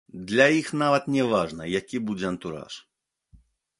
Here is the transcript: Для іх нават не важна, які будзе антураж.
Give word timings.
Для 0.29 0.45
іх 0.61 0.69
нават 0.83 1.03
не 1.15 1.23
важна, 1.33 1.63
які 1.79 1.97
будзе 2.07 2.27
антураж. 2.33 2.73